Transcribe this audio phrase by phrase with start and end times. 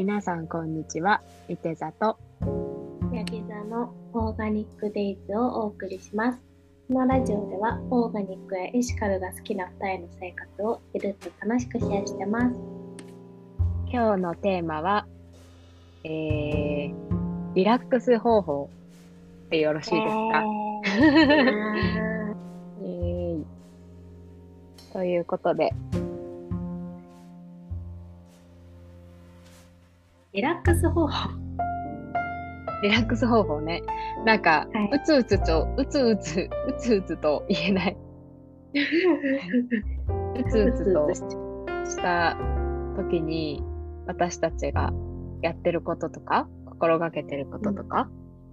[0.00, 1.20] 皆さんこんにちは。
[1.46, 2.18] いて座と
[3.12, 6.38] ヤギ座のオーガニックデイズをお送りします。
[6.88, 12.56] このラジオではオーガニックやエシカルが好きな2人の生活をゆるっと楽しくシェアしてます。
[13.92, 15.06] 今日のテーマは、
[16.04, 16.94] えー、
[17.54, 18.70] リラックス方法
[19.50, 20.44] でよろしいですか、
[22.80, 23.44] えー、
[24.94, 25.74] ということで、
[30.32, 31.30] リラックス方法。
[32.82, 33.82] リラックス方法ね。
[34.24, 37.96] なんか、はいうつうつと、うつうつ、うつうつと言えない。
[40.38, 41.12] うつうつと
[41.84, 42.36] した
[42.96, 43.62] 時に、
[44.06, 44.92] 私たちが
[45.42, 48.08] やってることとか、心がけてることとか、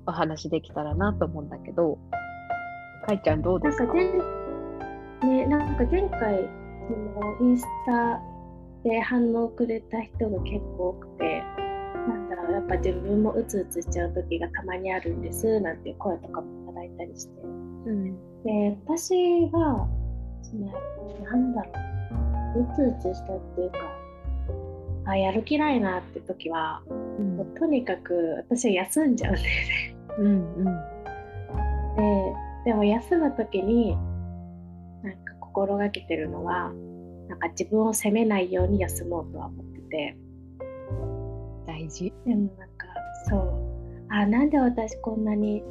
[0.08, 2.00] お話できたらなと思うんだけど、
[3.06, 3.94] かいちゃんどうですか？
[3.94, 6.50] ね、なんか前回、
[6.88, 8.20] そのインスタ
[8.84, 11.44] で反応くれた人が結構多くて、
[12.52, 17.42] やっぱ自分もうつうつしちゃう時がたまにあるんです、なんていう声とかもいただいたりして。
[17.42, 18.44] うん。
[18.44, 19.14] で、私
[19.52, 19.88] は、
[20.42, 20.72] その、
[21.24, 21.72] なんだろ
[22.56, 23.80] う、うつうつしたっていうか、
[25.06, 29.96] あ、やる気ないなって時は、うんもうとにかく私は休んじゃうんだよね。
[30.20, 30.66] うんうん。
[32.66, 33.96] ででも休む時に
[35.04, 36.72] なんか心がけてるのは
[37.30, 40.18] なんか自分を責めないように休もうとは思ってて
[41.68, 42.12] 大事。
[42.26, 42.88] でもなんか
[43.30, 43.54] そう
[44.10, 45.64] あなんで私こんなに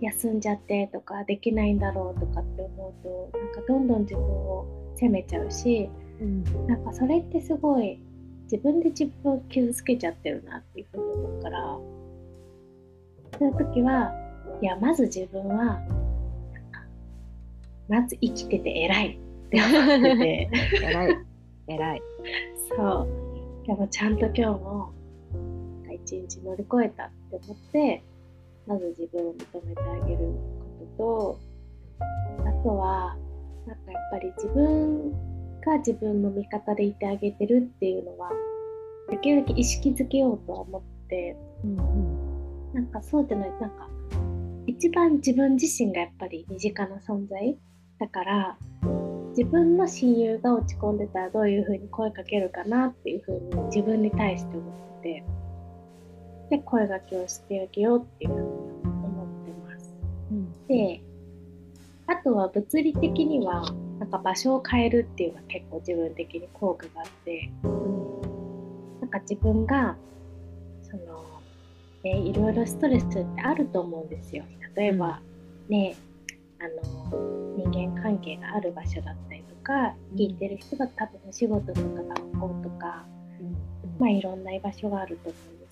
[0.00, 5.88] 休んじゃってとかできないんだろうとかって思うとなんかどんどん自分を責めちゃうし
[6.20, 6.44] うん。
[6.66, 8.00] なんかそれってすごい
[8.44, 11.78] 自分で自分を傷つけちゃってるなっていうふうに思うから
[13.38, 14.12] そういう時は
[14.60, 15.80] いやまず自分は
[17.88, 20.50] まず生きてて偉いって思ってて
[20.82, 21.16] 偉い。
[21.66, 22.02] 偉い。
[22.76, 24.90] そうでもちゃんと今日も
[26.04, 28.02] 一日乗り越えたって思って
[28.66, 30.18] まず自分を認めてあげる
[30.98, 31.40] ことと
[32.46, 33.16] あとは
[33.66, 35.12] なんかやっぱり自分
[35.60, 38.30] が自分の味方でいてあげてるっていうのは
[39.10, 42.24] できるだけ意識づけようとは思ってうんうん。
[42.74, 43.88] なんかそうじゃないなんか
[44.66, 47.56] 一番自分自身がやっぱり身近な存在
[47.98, 48.58] だから
[49.36, 55.24] 自分の親友が落ち込んでたらどういうふうに声かけるかなっていうふうに自分に対して思って
[56.50, 59.94] で声掛けをしてあげようっていうふうに思ってます。
[60.30, 60.66] うん。
[60.66, 61.00] で
[62.06, 63.62] あとは物理的には
[63.98, 67.50] なんか場所を変えるっていうのは結構自分的に効果があって
[69.00, 69.96] なんか自分が
[70.82, 71.24] その、
[72.02, 74.44] ね、いろいろストレスってあると思うんですよ。
[74.76, 75.20] 例えば、
[75.68, 75.96] ね
[76.60, 83.04] あの人間関係がある場所だったりとか聞いてる人が多分お仕事とか学校とか、
[83.98, 85.63] まあ、いろんな居場所があると思うん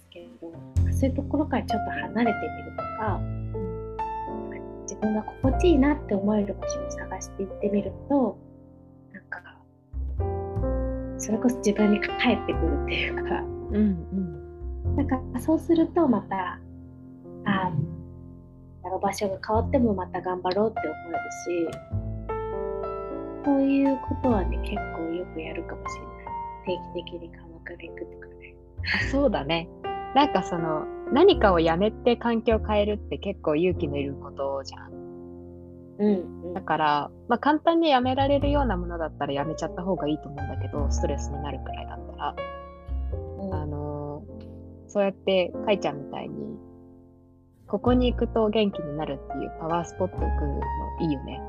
[0.90, 3.20] そういうところからちょっと離れてみるとか
[4.82, 8.38] 自分が心地いいなって思える場所を探していってみると
[9.12, 9.40] なんか
[11.18, 13.80] それこそ自分に返ってくるっていうかうんう
[14.90, 14.96] ん。
[14.96, 16.58] なんかそうするとまた
[17.44, 17.72] あ
[18.84, 21.78] あの場所が変わってもまた頑張ろうって思えるし
[23.44, 28.54] そういうことはね結構よくやるかもしれない定期的に鎌倉行くとかね
[29.00, 29.68] あそうだね。
[30.14, 34.92] なんかその何かをやめて環境を変えるって結構勇気のいることじゃん。
[35.98, 42.34] うんだから、まあ、簡単にやめられるようなものだったらやめちゃった方がいいと思うんだけど、ストレスになるくらいだったら、
[43.40, 43.54] うん。
[43.54, 44.52] あのー
[44.88, 46.58] そうやってかいちゃんみたいに、
[47.66, 50.60] ここに行くと元気になるっていうパワースポット行くの
[51.00, 51.40] いいよね。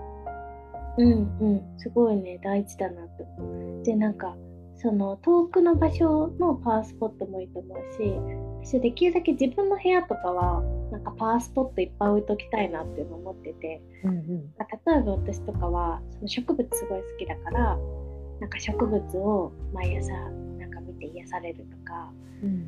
[0.98, 1.78] うんうん。
[1.78, 2.40] すごいね。
[2.42, 4.38] 大事だなとでなんか
[4.76, 13.82] その遠くの場所のパワースポットもいいと思うし私できるだけ自分の部屋とかはなんかパワースポットいっぱい置いときたいなっていうのを思ってて。
[14.04, 14.54] うんうん。
[14.86, 17.78] 例えば私とかはその植物すごい好きだから
[18.40, 22.12] なんか植物を毎朝なんか見て癒されるとか。
[22.44, 22.68] うん。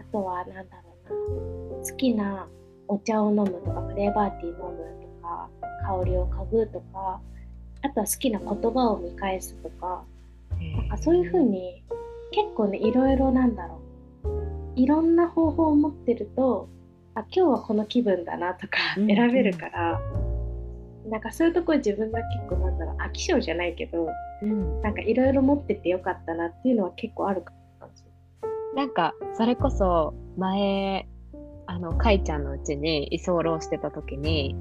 [0.00, 0.76] あとはなんだ
[1.08, 2.48] ろうな好きな
[2.88, 4.62] お茶を飲むとかフレーバーティー飲む
[5.20, 5.48] とか
[5.86, 7.20] 香りを嗅ぐとか
[7.82, 10.04] あとは好きな言葉を見返すとか。
[10.76, 11.84] なんかそういう風に
[12.32, 13.87] 結構ねいろいろなんだろう
[14.78, 16.68] いろんな方法を持ってると
[17.16, 20.00] あ今日はこの気分だなとかうん選べるから、
[21.10, 24.08] なんかそういうところ自分が結構なんだろう飽き性じゃないけど
[24.40, 28.04] うん、なんかいろいろ持っててよかったなっていうのは結構あるかもし
[28.76, 31.08] なんかそれこそ前
[31.66, 34.54] あのかいちゃんのうちに居候してた時に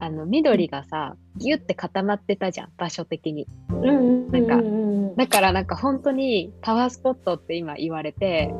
[0.00, 3.46] あの緑がさギュッて固まってたじゃん場所的に。
[3.70, 3.96] れない。
[3.96, 4.64] うんうんなんかうん。
[4.64, 8.54] うんだからなんか本当にパワースポットって今言われて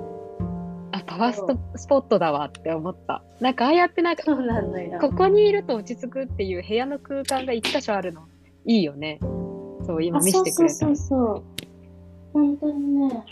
[0.93, 4.99] あパワーストスポットだわって思ったなんかああやってなんかそうなんだよ。
[5.01, 8.23] ここにいると落ち着くっていう部屋の空間が一箇所あるの
[8.65, 9.19] いいよね
[9.85, 11.43] そう今あ見せてくれたそうそうそう。
[12.33, 13.25] 本当にね、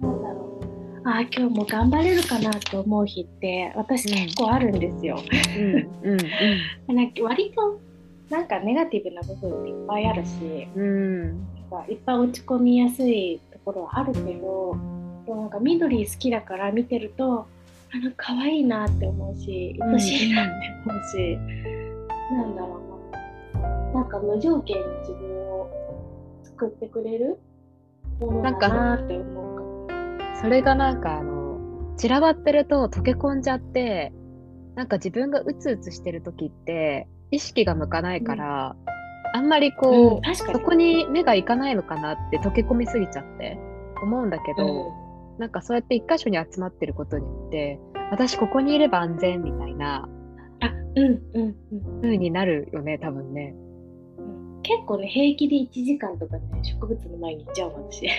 [0.00, 0.64] なんだろう。
[1.06, 5.18] あー今日も頑張れるかなと思う日って私結構あるんですよ。
[6.02, 6.18] うんうん
[6.96, 7.78] なんか割と
[8.30, 10.30] なんかネガティブな部分っていっぱいあるし、
[10.74, 14.76] うんうんなんかいっぱい落ち込みやすいところはあるけど、
[15.26, 17.46] なんか緑好きだから見てると、
[17.92, 20.52] あの可愛いなって思うし、愛しいなって
[20.86, 21.36] 思うし、
[22.32, 22.80] なんだろ
[23.52, 25.70] うな、なんか無条件に自分を
[26.42, 27.38] 作ってくれる
[28.20, 29.88] ものだなって思うかも。
[30.40, 34.12] それがなんかあの散らばってると溶け込んじゃって
[34.74, 38.76] なんか自分がうつうつしてる時って意識が向かないから、
[39.32, 40.20] あんまりこう、うん。
[40.22, 40.58] 確かに。
[40.58, 43.56] そこに目がいかないのかなって溶け込みすぎちゃって
[44.02, 44.92] 思うんだけど、
[45.38, 47.78] なんかそうやって一箇所に集まってることによって
[48.10, 50.08] 私ここにいれば安全みたいな
[50.60, 52.02] あ、うんうんうん。
[52.02, 53.54] 風になるよね多分ね。
[54.18, 58.12] うん結構ね平気で1時間とかね植物の前に行っちゃう の私な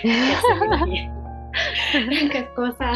[2.26, 2.94] んかこうさ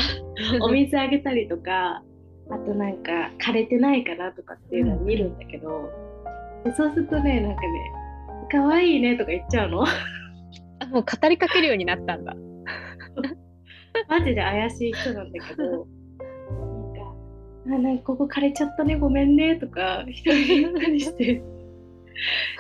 [0.62, 2.04] お水あげたりとか
[2.52, 5.88] あとなんか枯れてないかなとかっていうのを見るんだけど、
[6.66, 7.68] でそうするとねなんかね
[8.52, 9.88] 「可愛いね」とか言っちゃうのあ
[10.88, 12.36] もう語りかけるようになったんだ。
[14.08, 17.16] マジで怪しい人なんだけどなんか
[17.68, 21.42] 「あなんかここ枯れちゃったねごめんね」とか一人で言ったりして。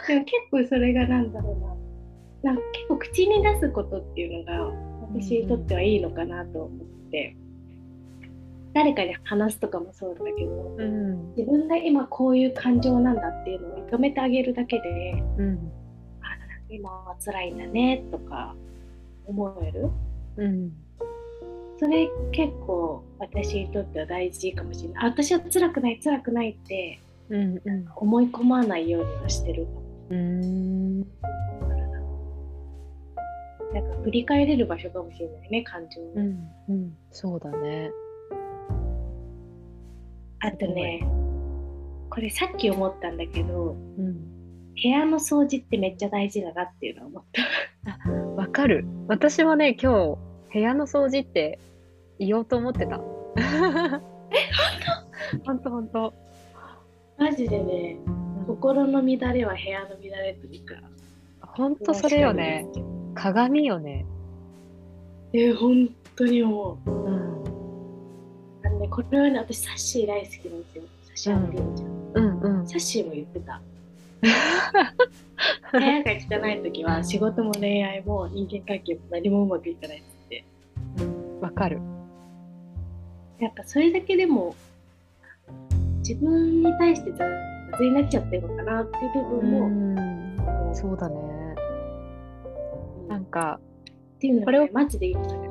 [0.07, 2.53] でも結構それがなんだろうな。
[2.53, 4.71] なんか結構口に出すことっていうのが
[5.13, 7.35] 私にとってはいいのかなと思って、
[8.73, 11.35] 誰かに話すとかもそうだけどうん。
[11.35, 15.71] 自分が今こういう感情なんだっていうのを認めてあげるだけでうん。
[16.21, 16.27] あ
[16.69, 18.55] 今は辛いんだねとか
[19.25, 19.89] 思える。
[20.37, 20.71] うん
[21.79, 25.03] それ結構私にとっては大事かもしれない。
[25.03, 26.99] あ私は辛くない辛くないって
[27.29, 27.85] うんうん。
[27.95, 29.65] 思い込まないようにはしてる
[30.09, 30.99] うーん。
[30.99, 31.07] なん
[33.83, 36.39] か振り返れる場所かもしれないね感情を、うん
[36.69, 36.97] うん。
[37.11, 37.91] そうだね。
[40.41, 41.07] あとね
[42.09, 44.15] これさっき思ったんだけどうん。
[44.81, 48.41] 部屋の掃除ってめっちゃ大事だなっていうのを思った。
[48.41, 48.85] わかる。
[49.07, 51.59] 私もね、今日、部屋の掃除って
[52.17, 52.97] 言おうと思ってた。
[55.45, 56.13] ほんとほんと。
[57.17, 57.97] マジでね
[58.47, 60.75] 心の乱れは部屋の乱れというか
[61.41, 62.65] ほんとそれよね。
[63.15, 64.05] 鏡よね。
[65.33, 67.43] え本当に思ううん。
[68.65, 72.67] あのねこれはね私サッシー大好きなんですよサッシーアンリオちゃん、うんうん。
[72.67, 73.61] サッシーも言ってた
[75.71, 80.03] 部屋が汚い時は仕事も恋愛も人間関係も何もうまくいかない
[81.41, 81.79] わかる。
[83.39, 84.55] やっぱそれだけでも
[85.99, 89.67] 自分に対して雑になっちゃってるのかなっていう部分も、
[90.71, 90.75] ん。
[90.75, 91.15] そうだね。
[93.07, 93.59] なんか、
[94.15, 95.49] っていうのこれをマジでいいことだよ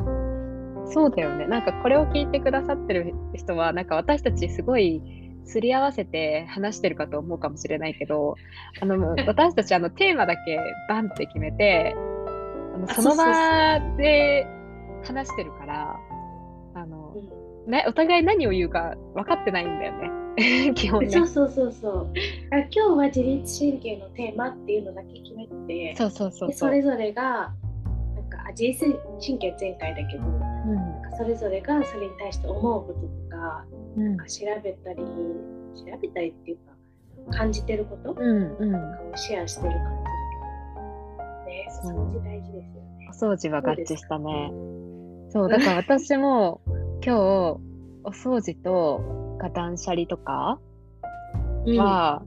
[0.91, 1.47] そうだよね。
[1.47, 5.03] なんかこれを聞いてくださってる人は、なんか私たちすごい
[5.45, 8.37] すり合わせて話してるかと思うかもしれないけど、
[8.81, 10.59] あの私たちあのテーマだけ
[10.89, 11.95] バンって決めて、
[12.75, 14.47] あのあその場で
[15.05, 15.97] 話してるから、
[16.75, 17.15] あの
[17.67, 20.11] ね、お互い何を言うか分かってないんだよね。
[20.75, 21.11] 基本ね。
[21.11, 22.13] そうそうそうそう
[22.53, 26.47] あ今日は自律神経のテーマっていうのだけ決めてそうそうそうそ。
[26.47, 27.53] でそうれぞれが
[28.15, 28.85] なんかあ自律
[29.21, 33.65] 神経前回だけどなんかそれぞれがそれに対して思うこととか
[33.97, 38.73] うんなんか調べたり調べたりっていうか感じてることとうんうん。
[38.73, 38.79] か
[39.13, 40.08] をシェアしてる感じだけど
[41.49, 43.09] ね掃除大事ですよね。
[43.11, 44.53] お掃除は合致したね。
[45.31, 46.61] そう、だから私も
[47.05, 47.19] 今日、
[48.05, 50.59] お掃除とか断捨離とか
[51.67, 52.23] は、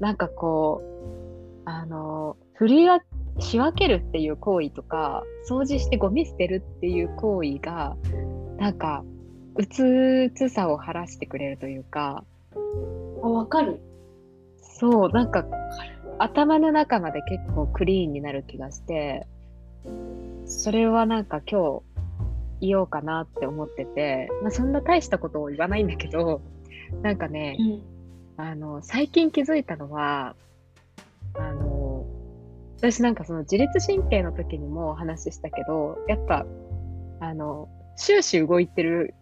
[0.00, 3.00] なんかこう、あの、振り分
[3.38, 7.96] 仕分けるっていう行為とか、掃除してゴミ捨てるっていう行為が、
[8.58, 9.04] なんか、
[9.56, 12.24] うつうつさを晴らしてくれるというか、
[13.22, 13.80] あわかる。
[14.62, 15.44] そう、なんか、
[16.18, 19.26] 頭の中まで結構クリーンになる気がして、
[20.46, 21.82] それはなんか今
[22.60, 26.40] 日言おうかなって思ってて、まあ、そんな大したことを言わないんだけど、
[27.02, 28.44] なんかねう、ん。
[28.44, 30.34] あの、最近気づいたのは、
[31.34, 32.06] あの、
[32.78, 36.46] 私なんかその自律神経の時にもお話ししたけど、やっぱ、
[37.20, 39.14] あの、終始動いてる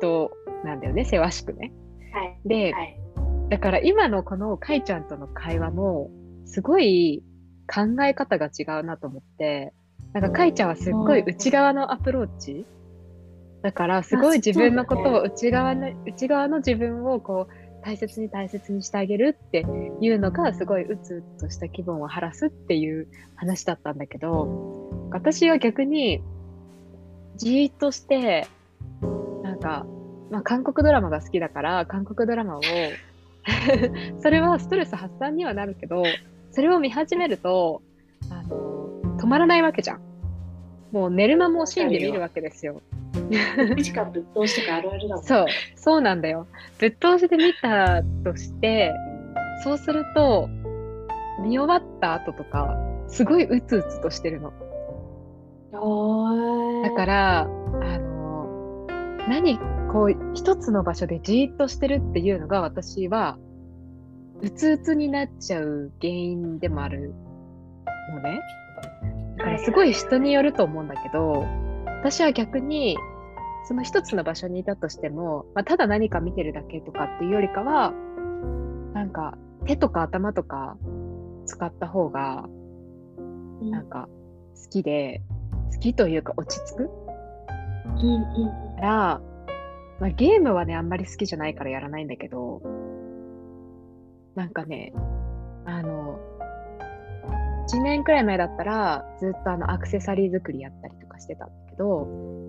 [0.00, 0.30] 人
[0.64, 1.72] なんだよね、せわしくね。
[2.12, 2.40] はい。
[2.44, 3.05] で、はい
[3.48, 6.10] だから今のこのかいちゃんとの会話も、
[6.44, 7.22] すごい
[7.66, 9.72] 考え方が違うなと思って、
[10.12, 12.64] なんかかいちゃんはすっごい内側のアプローチ
[13.62, 19.66] だからすごい自分のことを内側の、内側の自分をこう大切に大切にしてあげるって
[20.00, 26.22] いうのがすごいうつうつとした気分を晴らすっていう話だったんだけど私は逆に
[27.36, 28.48] じーっとして
[29.42, 29.86] なんか、
[30.30, 32.60] まあ、韓国ドラマが好きだから韓国ドラマを
[34.20, 36.02] それはストレス発散にはなるけど
[36.50, 37.82] それを見始めると
[38.30, 38.56] あの
[39.18, 40.00] 止まらないわけじゃん。
[40.92, 42.80] もう寝る間も惜しんで見るわけですよ。
[43.82, 45.24] しかぶっ通しとかあるあるだもん。
[45.24, 46.46] そう、そうなんだよ。
[46.78, 48.94] ぶっ通しで見たとして、
[49.64, 50.48] そうすると、
[51.42, 52.76] 見終わった後とか、
[53.08, 54.52] すごいうつうつとしてるの。
[56.82, 57.46] だから、あ
[57.98, 58.86] の、
[59.28, 59.58] 何、
[59.96, 63.38] こう、一つの場所でじーっとしてるっていうのが私は、
[64.42, 67.14] うつうつになっちゃう原因でもある
[68.12, 68.42] のね。
[69.38, 71.46] だからすごい人によると思うんだけど、
[72.00, 72.98] 私は逆に
[73.64, 77.94] その一つの場所にいたとしても、まあ、ただ何か見てるだけとかっていうよりかは
[78.92, 80.76] なんか手とか頭とか
[81.46, 82.44] 使った方が
[83.62, 84.10] なんか
[84.62, 85.22] 好きで、
[85.72, 86.90] 好きというか落ち着く、
[87.86, 89.20] うんうん、から、
[90.00, 92.60] まあ、ゲームはねあんまり好きじゃないからやらないんだけど
[94.34, 94.92] なんかね
[95.64, 96.18] あの
[97.68, 102.06] 1年くらい前だったらずっとあのアクセサリー作りやったりとかしてたんだけど、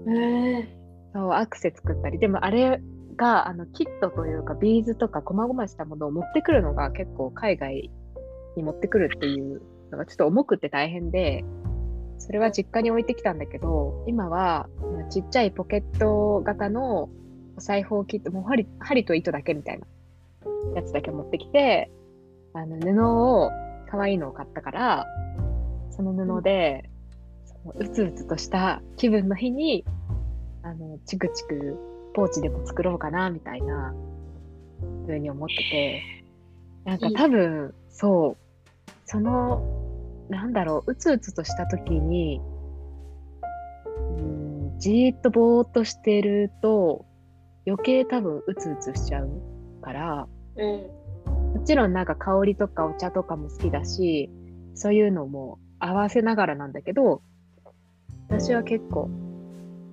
[0.07, 0.65] えー、
[1.13, 2.19] そうアクセ作ったり。
[2.19, 2.81] でもあれ
[3.15, 7.89] があのキットというかビーズとか細々したものを持ってくるのが結構海外
[8.55, 9.61] に持ってくるっていう
[9.91, 11.43] のがちょっと重くて大変で
[12.19, 14.69] それは実家に置いてきたんだけど今は
[15.09, 17.09] ちっちゃいポケット型の
[17.57, 19.85] お裁縫キットもう針針と糸だけみたいな
[20.75, 21.91] やつだけ持ってきて
[22.53, 23.51] あの布を
[23.89, 25.05] 可愛いのを買ったから
[25.91, 26.89] その布で、
[27.45, 29.83] そのうつうつとした気分の日に
[30.67, 31.77] あの、チクチク
[32.13, 33.93] ポーチでも作ろうかな、みたいな、
[35.05, 36.03] ふうに思ってて、
[36.83, 39.63] なんか多分、そう、その、
[40.29, 42.41] なんだろう、うつうつとした時に、
[44.17, 47.05] うん、じーっとぼーっとしてると、
[47.67, 49.29] 余計多分うつうつしちゃう
[49.81, 54.29] から、うん、もちろんなんか香りとかお茶とかも好きだし、
[54.73, 57.21] そういうのも合わせながらなんだけど、
[58.29, 59.09] 私は結構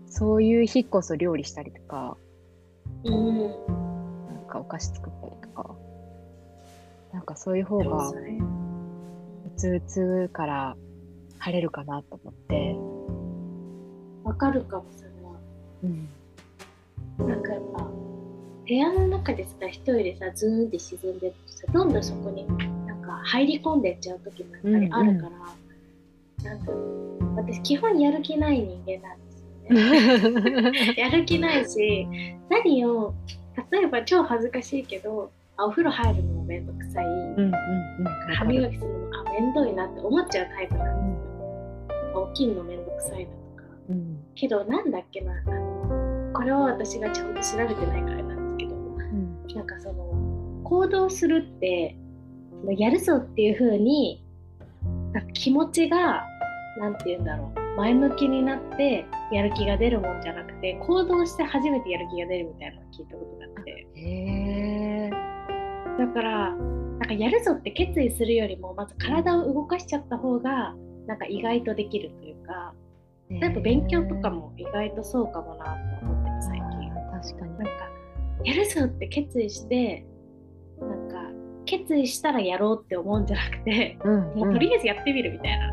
[0.06, 2.16] そういう日こそ料理したりとか、
[3.02, 5.74] うん、なんかお菓子作ったりとか、
[7.12, 8.14] なんかそういう方が、う
[9.56, 10.76] つうつから
[11.38, 12.76] 晴れるかなと思って。
[14.22, 15.38] わかるかも、それは。
[15.82, 16.08] うん。
[17.18, 17.84] なんかやっぱ、
[18.66, 22.46] 部屋の中でさ、一人でさ、ズーンって沈んでるとさ、どんどんそこに
[22.86, 25.12] なんか入り込んでっちゃう時もやっぱりあるから、うん
[26.38, 26.72] うん、なんか、
[27.36, 29.24] 私基本やる気ない人間なんで
[31.00, 32.06] やる気ないし
[32.50, 33.14] 何を
[33.70, 37.52] 例えば超恥ずかしいけどあお風呂入るのもめんどくさい、うんうんうん、
[38.34, 41.24] 歯磨きするのもあめんどいなって思っちゃうタイプなんです
[42.14, 42.30] よ。
[42.34, 45.73] 起きるのめんどくさいなとか、うん、けどなんだっけなあの
[46.34, 51.96] これは私がちゃんと調べてないからなんですけど、うん、なんかその行動するって
[52.76, 54.24] やるぞっていう風に
[55.32, 56.24] 気持ちが
[56.78, 63.86] 何て言うんだろう前向きになってやる気が出るもんじゃなくて行動して初めてやる気が出るみたいなのを聞いたことがあって。
[63.94, 65.10] へ
[65.98, 70.74] だからなんかやるぞって決意するよりもまず体を動かしちゃった方が
[71.06, 72.72] なんか意外とできるというか
[73.28, 75.93] 例えば勉強とかも意外とそうかもなと
[78.44, 80.04] やるぞって決意して
[80.80, 81.14] なんか
[81.66, 85.70] 決意したらやろうって思うんじゃなくて、うんうん、もうとりあえずやってみるみたいな。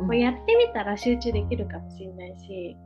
[0.00, 2.76] うんうん、やってみたら集中できるかもしれないし、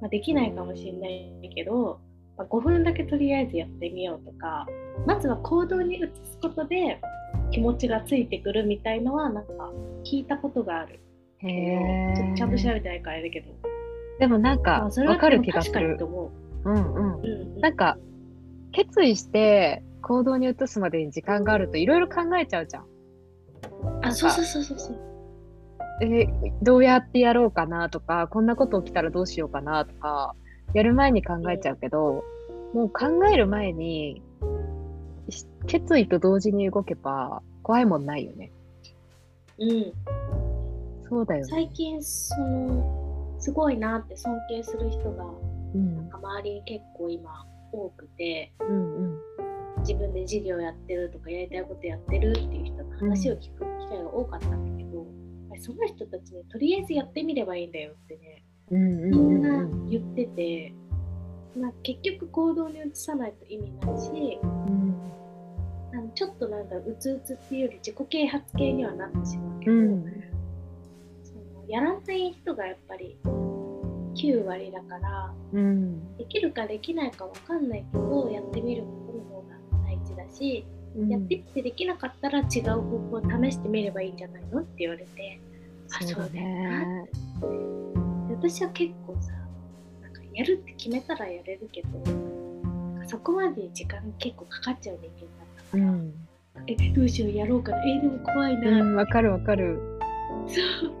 [0.00, 2.00] まあ、できないかもしれないけど、
[2.36, 4.66] まあ、5分だけとりあえずやってみようとか
[5.06, 7.00] まずは行動に移すことで
[7.50, 9.52] 気持ちがついてくるみたいのはなんか
[10.04, 11.00] 聞いたことがある。
[11.38, 13.48] へちょっとちゃんと調べてないからあれだけど。
[14.20, 15.98] でもなんか分かる気がする。
[15.98, 17.20] うんうん。
[17.20, 17.96] うんうん、なんか
[18.72, 22.84] 決意して行動に移すまでに時間があるといろいろ考えちゃうじゃん。
[24.02, 24.98] あそうそうそうそうそう。
[26.02, 26.26] え
[26.62, 30.34] どうやってやろうかなとかこんなこと起きたらどうしようかなとか
[30.72, 32.24] やる前に考えちゃうけど、
[32.72, 34.22] もう考える前に
[35.66, 38.50] 決意と同時に動けば怖いもんないよね。
[39.58, 39.92] うん。
[41.08, 45.24] そうだよ、ね、最近そのすごいなって尊敬する人が、
[45.74, 49.20] うん、なんか周りに結構今多くて、うんうん、
[49.80, 55.06] 自分で事業やってるとかやりたいことやってるっていう人の話を聞く機会が多かったんだけど、
[55.58, 60.74] その人たちねとりあえずやってみればいいんだよってね、みんな言ってて
[61.56, 64.94] まあ、結局行動に移さないと意味ないし、うん。
[65.92, 70.04] あのちょっとなんだろううつうつっていうより自己啓発系にはなってしまうけど、うん。
[71.24, 73.18] そのやらない人がやっぱり
[74.14, 76.16] 9割だからうん。
[76.16, 80.64] できるかできないかわかんないけどやってみることの方が大事だし、
[81.08, 85.40] やってみてできなかったら違う方法を試してみればいいんじゃないのって言われて
[85.92, 87.46] あそうだそうだよなねって。
[88.28, 89.32] で私は結構さ
[90.02, 91.88] なんかやるって決めたらやれるけど
[93.06, 96.14] そこまで時間結構かかっちゃう人間だったから、うん。
[96.66, 97.78] えどうしようやろうかな。
[97.88, 99.99] えでも怖いな、うんわかるわかる
[100.46, 100.92] そう。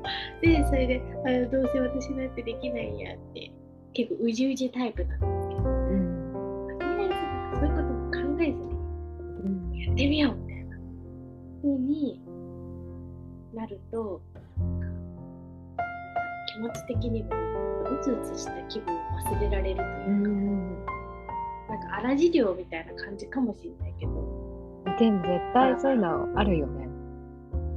[0.42, 3.52] でそれであどうせ私なんてできないやって
[3.92, 5.60] 結構うじうじタイプなんですけど。
[5.60, 6.78] うん。
[6.78, 8.56] とりあえずなんかそういうことも考えずに
[9.44, 9.78] うん。
[9.78, 10.76] やってみようみたいな
[11.62, 12.20] 風に
[13.54, 14.22] なると
[16.52, 20.84] 気持ち的にもうつうつした気分を忘れられるというか、うん
[21.68, 24.12] なんか荒治療みたいな感じかもしれないけど、
[24.98, 26.79] でも絶対そういうのあるよね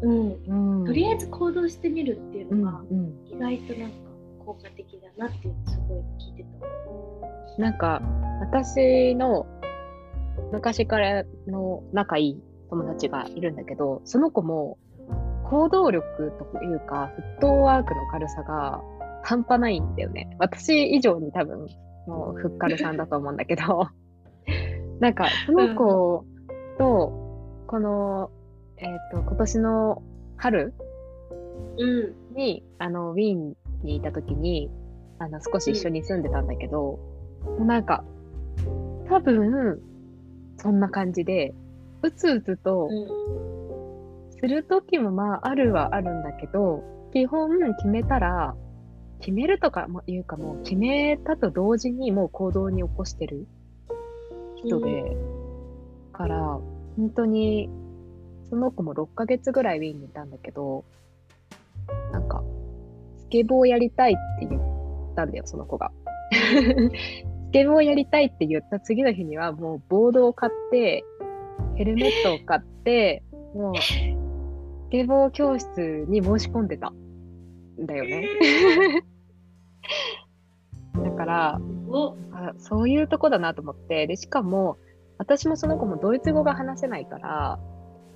[0.04, 0.86] うん、うん。
[0.86, 3.14] とりあえず行動してみるっていううんのがうん。
[3.26, 3.96] 意外となんか
[4.46, 6.46] 効果的だなっていうのをすごい聞いて
[7.58, 7.62] た。
[7.62, 8.02] なんか
[8.42, 9.46] 私の
[10.52, 14.80] 昔からの仲いい友達がいるんだけどその子も
[15.50, 18.82] 行動力というかフットワークの軽さが
[19.24, 20.36] 半端ないんだよね。
[20.40, 21.68] 私以上に多分
[22.08, 23.88] もうフッカルさんだと思うんだけど。
[25.00, 26.26] なんかその子
[26.78, 27.24] と
[27.68, 28.30] この、
[28.84, 30.04] えっと今年の
[30.38, 30.74] 春
[31.78, 32.36] うん。
[32.36, 34.70] にあのウィーンにいた時に
[35.20, 37.00] あの少し一緒に住んでたんだけど、
[37.46, 38.04] もうなんか
[39.08, 39.80] 多分
[40.58, 41.54] そんな感じで
[42.02, 48.56] うつうつとうんする時もまああるはあるんだけど基本決めたら
[49.20, 50.56] 決めるとかもいうかも。
[50.56, 53.48] う決めたと同時にもう行動に起こしてる
[54.58, 55.16] 人で、
[56.12, 56.60] から
[56.98, 57.70] 本当に
[58.54, 60.86] その子も6ヶ月ぐらいウィーンにいたんだけど
[62.12, 62.44] なんか
[63.18, 64.62] スケボーやりたいって言っ
[65.16, 65.92] たんだよその子が。
[67.50, 71.04] スケボーやりたいって言った次の日にはもうボードを買って
[71.74, 73.24] ヘルメットを買って
[73.56, 73.90] もうス
[74.92, 78.28] ケボー教室に申し込んでたんだよね。
[81.04, 84.78] だからおあそういうとこだなと思ってでしかも
[85.18, 87.60] 私もその子もドイツ語が話せないから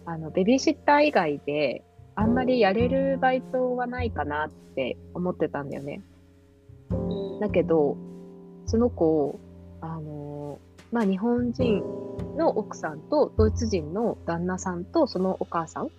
[0.07, 1.83] あのベビーシッター以外で
[2.15, 6.01] あんまりやれるバイトはないかなって思ってたんだよね。
[7.41, 7.97] だけど
[8.65, 9.37] その子
[9.81, 10.59] あの
[10.93, 11.83] まあ日本人
[12.37, 15.89] の奥さんとドイツ人の旦那さんとそのお母さん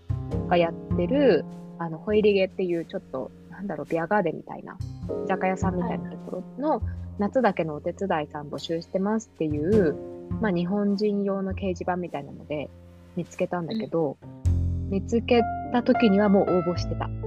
[0.48, 1.44] がやってる
[1.78, 4.78] あのホイリゲっていうちょっとなんだろうビアガーデンみたいな
[5.26, 6.82] 居酒屋さんみたいなところの
[7.18, 9.94] 夏だけのお手伝いさん募集してますっていう、
[10.40, 12.70] まあ、日本人用の掲示板みたいなので
[13.18, 14.16] 見つけたんだけど、
[14.90, 17.08] 見つけた時にはもう応募してた。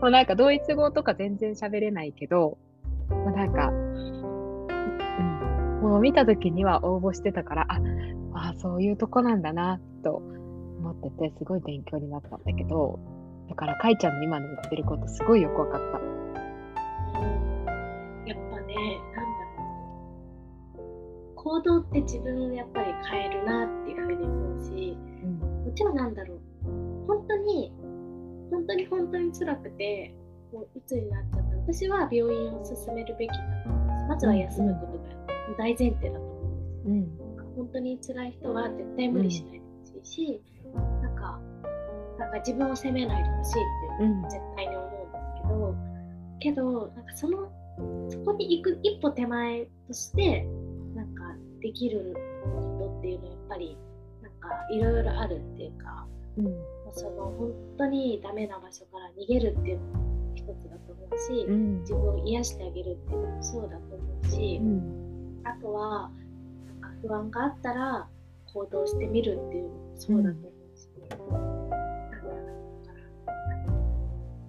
[0.00, 2.56] もうなんかドイツ語とか全然喋れないけど、
[3.10, 4.66] もうなんか、うん、
[5.82, 7.78] もう見た時には応募してたから、あ、
[8.32, 10.22] あそういうとこなんだなと
[10.78, 12.98] 思ってて、すごい勉強になったんだけど、
[13.50, 15.98] だからかいちゃんの今の言ってることすごいよくわかった。
[18.26, 19.09] やっぱね。
[21.42, 26.38] 行動って自分をやっぱり変えるなっていうふうに思うし、うんもちろんなんだろう。
[27.06, 27.72] 本当に、
[28.50, 30.14] 本当に本当に辛くて、
[30.52, 31.56] もう鬱になっちゃった。
[31.72, 36.42] 私は病院を進めるべきだと思うし、まずは休むことが大前提だと思
[36.84, 37.26] うんですよ。
[37.26, 40.42] うん本当に辛い人は絶対無理しないでほしいし、
[41.02, 41.40] なんか
[42.18, 46.08] なんか自分を責めないでほしいっていうのは絶対に思うんで
[46.40, 47.50] すけど、けどなんかその
[48.08, 50.46] そこに行く一歩手前として
[51.60, 53.78] できることっていうのはやっぱり
[54.22, 56.06] なんかいろいろあるっていうか
[56.38, 56.54] うん。
[56.92, 61.80] その本当にダメな場所から逃げるっていうのも一つだと思うし、うん。
[61.80, 65.40] 自分を癒してあげるっていうのもそうだと思うし、うん。
[65.44, 66.10] あとは
[66.66, 68.08] なんか不安があったら
[68.52, 71.30] 行動してみるっていうのもそうだと思うし、うだから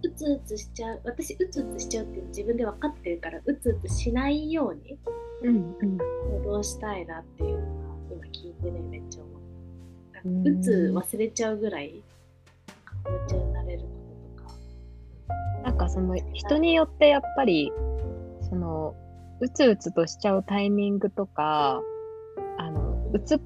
[0.03, 4.97] うつうつしちゃう私うつうつしちゃうっていうの自分で分かってるからうつうつしないように
[5.43, 9.41] うんうん行動したいなっていうのが今聞いてねめっちゃ思う。
[10.25, 12.03] うんうつ忘れちゃうぐらい
[13.05, 13.87] 夢中になれるこ
[14.37, 14.55] ととか。
[15.63, 17.71] なんかその人によってやっぱり
[18.49, 18.95] その
[19.39, 21.81] うつうつとしちゃうタイミングとか
[22.57, 23.39] あのうつ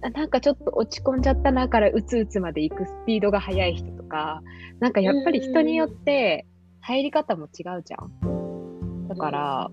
[0.00, 4.42] なんかちょっと落ち込んじゃったなからうつうつまで行くスピードが速い人とか
[4.80, 6.46] なんかやっぱり人によって
[6.82, 9.08] 入り方も違うじゃん。
[9.08, 9.70] だから、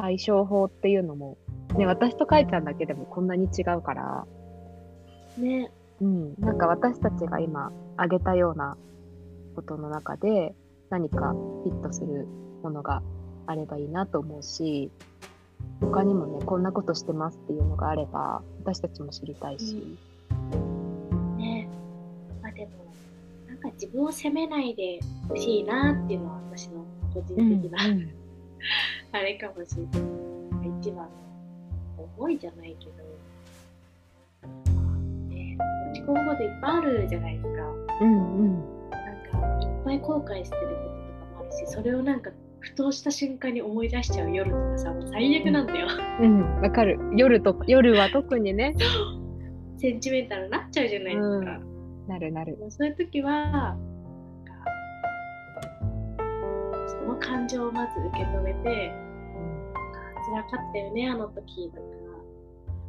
[0.00, 1.36] 解消法っていうのも、
[1.76, 4.26] ね、私とかいちゃんだけでもこんなに違うから、
[5.36, 5.70] ね。
[6.00, 8.78] うん、なんか私たちが今挙げたような
[9.54, 10.54] ことの中で
[10.88, 12.26] 何かフィットする
[12.62, 13.02] ものが
[13.46, 14.90] あればいいなと思うし
[15.82, 19.98] 他にもねこんなことしてますっていうのがあれば私たちも知りたいし、
[21.36, 21.68] ね。
[22.40, 22.70] まあでも
[23.46, 27.78] なんか自分を責めないでほしいなっていうのは私の個人的な、
[29.12, 30.70] あれかもしれない。
[30.80, 31.08] 一番
[31.96, 32.92] の思いじゃないけど、
[35.28, 35.56] ね、
[35.90, 37.50] 落ち込むこといっぱいあるじゃないですか。
[38.00, 38.90] うんうん。
[38.90, 45.88] なんかいっぱい後悔してることとかもあるしそれをなんかふとした瞬間に思い出しちゃう夜とかさもう最悪なんだよ、
[46.20, 46.60] うん。
[46.60, 46.98] わかる。
[47.16, 48.74] 夜と夜は特にね。
[49.78, 51.60] センチメンタルになっちゃうじゃないですか、
[52.06, 52.56] なるなる。
[52.58, 53.78] もうそういう時は
[57.00, 58.92] その感情をまず受け止めて
[60.30, 62.10] 辛かったよねあの時だから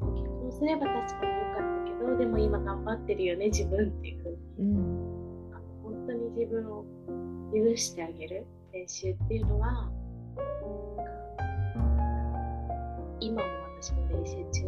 [0.05, 4.37] こうすれば確かに良かったけどでも今頑張ってるよね自分っていう風に。
[4.59, 5.11] うん。
[5.83, 6.85] 本当に自分を
[7.53, 9.89] 許してあげる練習っていうのは
[13.19, 14.67] 今も私も練習中。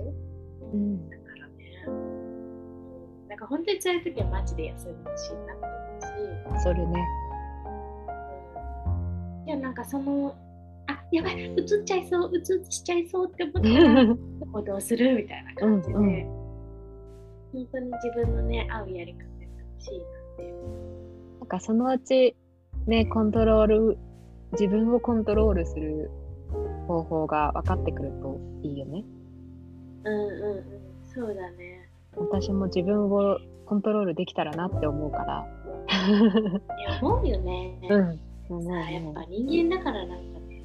[0.73, 1.10] うん。
[1.10, 1.86] だからね。
[1.88, 3.27] うん。
[3.27, 5.65] なんか本当に辛い時はマジで休んでほしいなって
[6.47, 6.63] 思うし。
[6.63, 7.22] それね
[9.73, 10.36] なんかその
[10.86, 14.05] あやばい映っちゃいそう映しちゃいそうって思ったら
[14.51, 16.43] 行動するみたいな感じで、うんうん
[17.53, 22.36] 本当に自分のね合うやり方やってほしいなっていうなんかそのうち
[22.88, 23.97] ねコントロール
[24.53, 26.09] 自分をコントロールする
[26.88, 29.03] 方法が分かってくるといいよね。
[30.03, 30.63] うんうんうん。
[31.13, 31.89] そうだね。
[32.15, 35.45] 私も自分をコントロールできたらなって思うから。
[35.99, 40.62] いや思うよね、うんさあやっぱ人間だからなんかね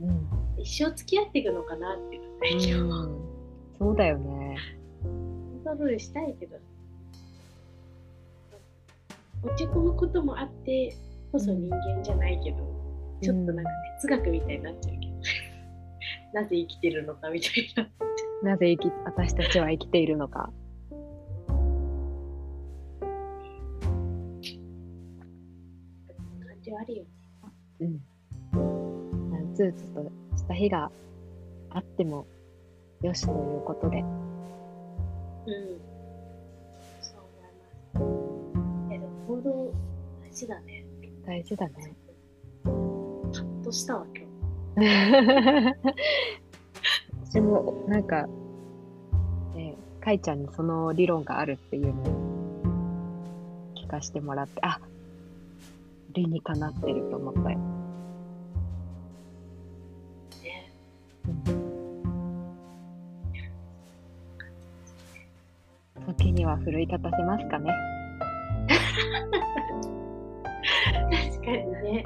[0.00, 0.28] うん。
[0.62, 3.08] 一生付き合っていくのかなっていうのね今日はう。
[3.08, 3.34] ん。
[3.78, 4.56] そうだよね。
[5.02, 6.56] コントロールしたいけど。
[9.42, 10.96] 落ち込むこともあって
[11.30, 12.58] こそ人間じゃないけど、
[13.20, 15.12] ちょっとなんか哲学みたいになっちゃうけど、
[16.32, 18.52] なぜ生きてるのかみたいな。
[18.52, 20.50] なぜ生き私たちは生きているのか
[26.64, 27.08] 感じはあるよね。
[27.80, 28.00] うん
[29.52, 30.90] うつうつとした日が
[31.70, 32.26] あっても
[33.02, 34.06] よしということでうん。
[37.00, 38.08] そう思い
[38.88, 38.94] ます。
[38.94, 39.72] え、でも行動
[40.22, 40.84] 大事だね。
[41.26, 41.94] 大事だね
[42.64, 42.70] ハ
[43.42, 44.26] ッとしたわ、今
[44.76, 44.94] 日。
[47.30, 48.26] 私もなんか、
[49.54, 52.04] ね、かいちゃんにその理論があるっていうのを
[53.76, 54.80] 聞かせてもらって、あ
[56.14, 57.58] 理にかなってると思ったよ。
[60.42, 60.70] ね。
[66.06, 67.72] 時には奮い立たせますかね。
[71.10, 72.04] 確かにね。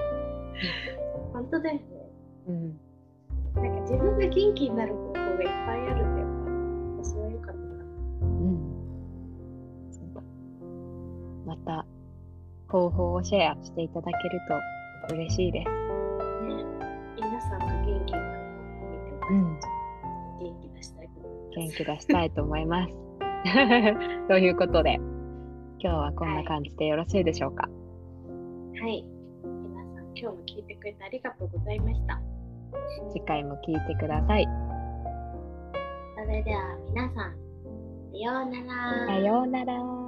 [1.32, 1.82] 本当だよね。
[2.48, 2.80] うん。
[3.54, 6.28] なんか自分が元気になる方法がいっぱいあるんだよ。
[7.02, 7.64] 私はよかったな。
[8.22, 8.58] うん。
[9.90, 10.22] そうだ。
[11.46, 11.86] また、
[12.68, 14.40] 方法をシェアしていただける
[15.08, 15.70] と嬉しいです。
[15.70, 16.64] ね、
[17.16, 18.18] 皆さんが元気にな。
[19.30, 19.58] うん
[20.40, 21.56] 元気出したいと思います。
[21.56, 22.94] 元気出したいと思います。
[24.28, 25.04] ということで、今
[25.78, 27.68] 日はこんな感じでよろしいでしょうか？
[28.80, 29.04] はい。
[29.44, 32.20] 皆さん、今日も聞いてくれてありがとうございました。
[33.12, 34.46] 次回も聞いてください。
[36.16, 37.34] それでは皆さん、
[38.12, 39.06] さようなら。
[39.06, 40.07] さようなら。